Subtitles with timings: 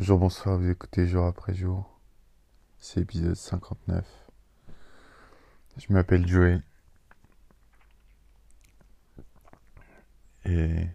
[0.00, 2.00] Bonjour, bonsoir, vous écoutez jour après jour.
[2.78, 4.02] C'est épisode 59.
[5.76, 6.58] Je m'appelle Joey.
[10.46, 10.86] Et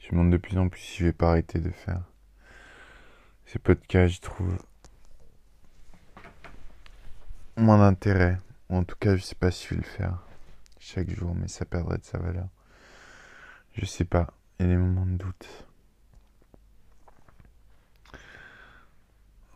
[0.00, 2.02] je me demande de plus en plus si je vais pas arrêter de faire
[3.44, 4.58] ces podcasts, je trouve
[7.56, 8.40] moins d'intérêt.
[8.70, 10.18] En tout cas, je sais pas si je vais le faire
[10.80, 12.48] chaque jour, mais ça perdrait de sa valeur.
[13.74, 15.66] Je sais pas, il y a des moments de doute.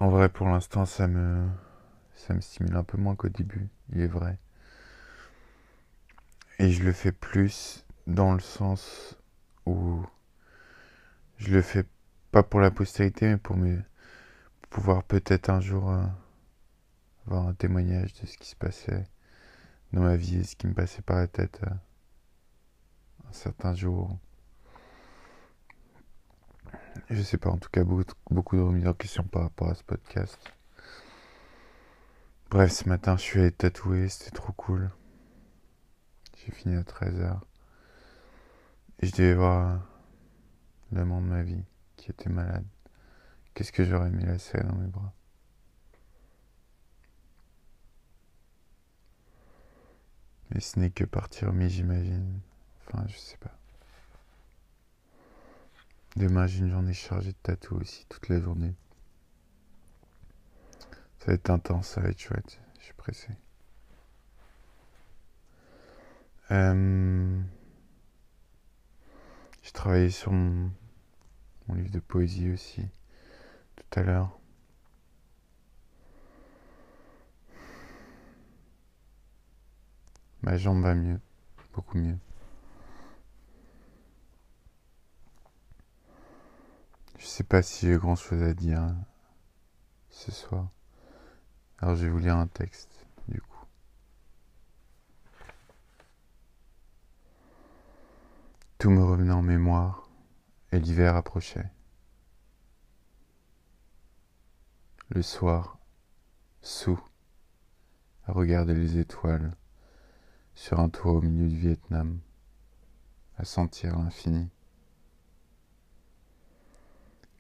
[0.01, 1.47] En vrai, pour l'instant, ça me,
[2.41, 4.39] stimule un peu moins qu'au début, il est vrai.
[6.59, 9.19] Et je le fais plus dans le sens
[9.67, 10.03] où
[11.37, 11.85] je le fais
[12.33, 13.83] pas pour la postérité, mais pour me
[14.71, 16.03] pouvoir peut-être un jour euh,
[17.27, 19.07] avoir un témoignage de ce qui se passait
[19.93, 21.75] dans ma vie et ce qui me passait par la tête euh,
[23.29, 24.17] un certain jour.
[27.11, 29.75] Je sais pas, en tout cas, beaucoup, beaucoup de remises en question par rapport à
[29.75, 30.39] ce podcast.
[32.51, 34.91] Bref, ce matin, je suis allé tatouer, c'était trop cool.
[36.37, 37.41] J'ai fini à 13h.
[39.01, 39.81] Et je devais voir
[40.93, 41.65] l'amant de ma vie
[41.97, 42.67] qui était malade.
[43.55, 45.13] Qu'est-ce que j'aurais mis la selle dans mes bras?
[50.51, 52.41] Mais ce n'est que partir mais j'imagine.
[52.87, 53.60] Enfin, je sais pas.
[56.17, 58.75] Demain, j'ai une journée chargée de tatou aussi, toute la journée.
[61.19, 62.61] Ça va être intense, ça va être chouette.
[62.79, 63.29] Je suis pressé.
[66.51, 67.41] Euh...
[69.63, 70.73] J'ai travaillé sur mon...
[71.69, 72.83] mon livre de poésie aussi,
[73.77, 74.37] tout à l'heure.
[80.43, 81.21] Ma jambe va mieux,
[81.73, 82.19] beaucoup mieux.
[87.41, 88.95] Sais pas si j'ai grand chose à dire
[90.11, 90.69] ce soir.
[91.79, 93.65] Alors je vais vous lire un texte, du coup.
[98.77, 100.11] Tout me revenait en mémoire
[100.71, 101.73] et l'hiver approchait.
[105.09, 105.79] Le soir,
[106.61, 107.03] sous,
[108.27, 109.57] à regarder les étoiles
[110.55, 112.21] sur un toit au milieu du Vietnam,
[113.39, 114.51] à sentir l'infini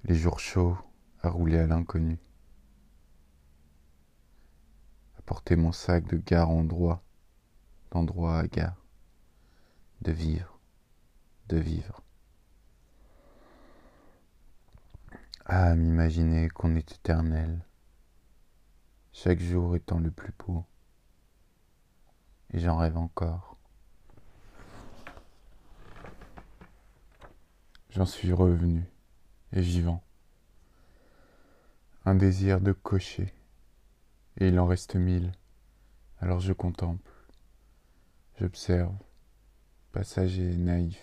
[0.04, 0.78] les jours chauds
[1.22, 2.18] à rouler à l'inconnu,
[5.18, 7.02] à porter mon sac de gare en droit,
[7.90, 8.82] d'endroit à gare,
[10.00, 10.58] de vivre,
[11.48, 12.02] de vivre.
[15.44, 17.66] À m'imaginer qu'on est éternel,
[19.12, 20.64] chaque jour étant le plus beau,
[22.52, 23.58] et j'en rêve encore.
[27.90, 28.88] J'en suis revenu
[29.52, 30.02] et vivant.
[32.04, 33.32] Un désir de cocher,
[34.38, 35.32] et il en reste mille,
[36.20, 37.12] alors je contemple,
[38.38, 38.96] j'observe,
[39.92, 41.00] passager naïf.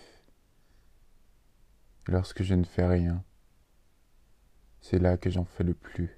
[2.07, 3.23] Lorsque je ne fais rien,
[4.81, 6.15] c'est là que j'en fais le plus.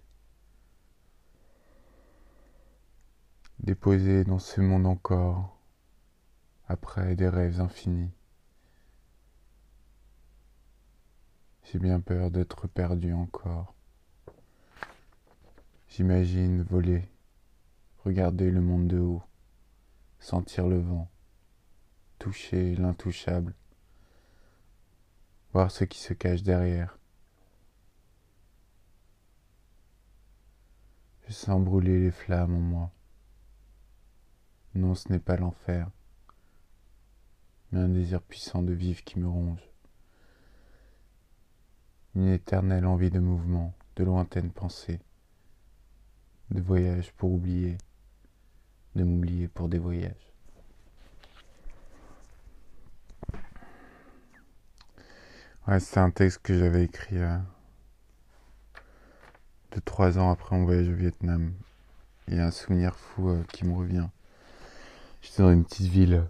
[3.60, 5.60] Déposé dans ce monde encore,
[6.68, 8.12] après des rêves infinis.
[11.72, 13.76] J'ai bien peur d'être perdu encore.
[15.88, 17.08] J'imagine voler,
[18.04, 19.22] regarder le monde de haut,
[20.20, 21.08] sentir le vent,
[22.18, 23.54] toucher l'intouchable,
[25.54, 26.98] voir ce qui se cache derrière.
[31.28, 32.92] Je sens brûler les flammes en moi.
[34.74, 35.88] Non, ce n'est pas l'enfer,
[37.72, 39.69] mais un désir puissant de vivre qui me ronge
[42.20, 45.00] une éternelle envie de mouvement, de lointaines pensées,
[46.52, 47.78] de voyage pour oublier,
[48.96, 50.34] de m'oublier pour des voyages.
[55.66, 57.38] Ouais, c'est un texte que j'avais écrit euh,
[59.72, 61.54] de trois ans après mon voyage au Vietnam.
[62.28, 64.08] Il y a un souvenir fou euh, qui me revient.
[65.22, 66.26] J'étais dans une petite ville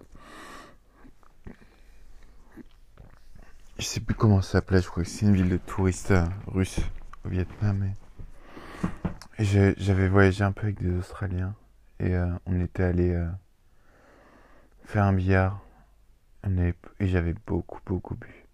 [3.80, 6.26] je sais plus comment ça s'appelait, je crois que c'est une ville de touristes euh,
[6.48, 6.82] russes
[7.26, 7.94] au Vietnam.
[9.38, 11.56] Et, j'avais voyagé un peu avec des Australiens
[12.00, 13.30] et euh, on était allé euh,
[14.84, 15.62] faire un billard
[16.46, 18.46] et j'avais beaucoup beaucoup bu.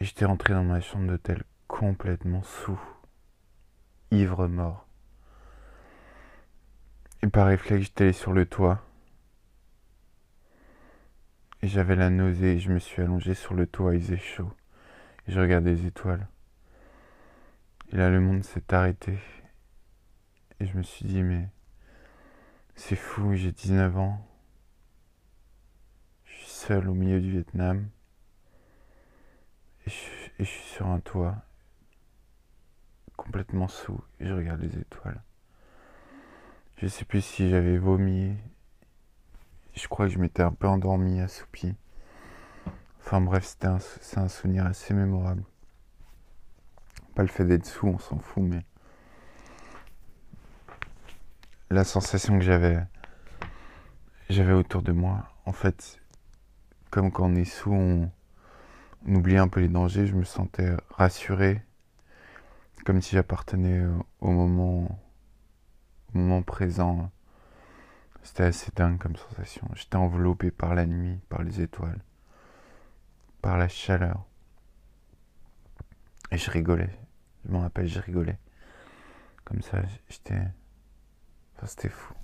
[0.00, 2.80] Et j'étais rentré dans ma chambre d'hôtel complètement sous,
[4.10, 4.88] ivre mort.
[7.22, 8.83] Et par réflexe, j'étais allé sur le toit
[11.68, 14.52] j'avais la nausée et je me suis allongé sur le toit, il faisait chaud.
[15.26, 16.26] Et je regardais les étoiles.
[17.92, 19.18] Et là, le monde s'est arrêté.
[20.60, 21.48] Et je me suis dit, mais
[22.74, 24.26] c'est fou, j'ai 19 ans.
[26.24, 27.88] Je suis seul au milieu du Vietnam.
[29.86, 31.36] Et je, suis sur un toit,
[33.16, 35.22] complètement sous, et je regarde les étoiles.
[36.78, 38.34] Je sais plus si j'avais vomi.
[39.74, 41.74] Je crois que je m'étais un peu endormi, assoupi.
[43.00, 43.68] Enfin bref, c'était
[44.00, 45.44] c'est un souvenir assez mémorable.
[47.14, 48.64] Pas le fait d'être sous, on s'en fout, mais
[51.70, 52.78] la sensation que j'avais,
[54.30, 56.00] j'avais autour de moi, en fait,
[56.90, 58.10] comme quand on est sous, on,
[59.06, 60.06] oublie un peu les dangers.
[60.06, 61.62] Je me sentais rassuré,
[62.84, 63.84] comme si j'appartenais
[64.20, 64.98] au moment,
[66.14, 67.10] au moment présent.
[68.24, 69.68] C'était assez dingue comme sensation.
[69.74, 72.02] J'étais enveloppé par la nuit, par les étoiles,
[73.42, 74.24] par la chaleur.
[76.30, 76.98] Et je rigolais.
[77.44, 78.36] Je m'en rappelle, j'ai rigolé.
[79.44, 80.40] Comme ça, j'étais.
[81.54, 82.14] Enfin, c'était fou.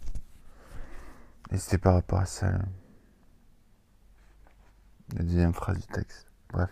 [1.51, 2.59] Et c'était par rapport à ça.
[5.15, 6.27] La deuxième phrase du texte.
[6.49, 6.71] Bref.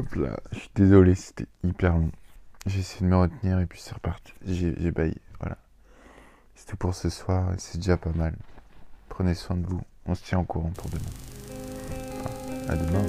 [0.00, 2.10] Hop là, je suis désolé, c'était hyper long.
[2.64, 4.32] J'ai essayé de me retenir et puis c'est reparti.
[4.46, 5.58] J'ai baillé, voilà.
[6.54, 8.34] C'est tout pour ce soir c'est déjà pas mal.
[9.10, 9.82] Prenez soin de vous.
[10.06, 11.02] On se tient en courant pour demain.
[12.66, 13.04] à demain.